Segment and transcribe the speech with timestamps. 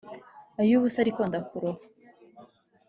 [0.59, 1.79] Ay’ubusa ariko ndakuroha